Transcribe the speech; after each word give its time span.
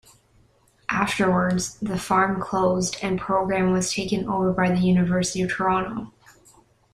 Afterwards, 0.89 1.75
the 1.79 1.99
farm 1.99 2.41
closed 2.41 2.97
and 3.03 3.19
program 3.19 3.71
was 3.71 3.93
taken 3.93 4.27
over 4.27 4.51
by 4.51 4.69
the 4.71 4.79
University 4.79 5.43
of 5.43 5.51
Toronto. 5.51 6.11